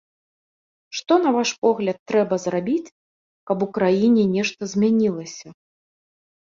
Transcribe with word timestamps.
Што, 0.99 1.13
на 1.25 1.33
ваш 1.35 1.49
погляд, 1.65 1.97
трэба 2.13 2.41
зрабіць, 2.45 2.93
каб 3.53 3.57
у 3.69 3.71
краіне 3.79 4.27
нешта 4.35 4.61
змянілася? 4.75 5.47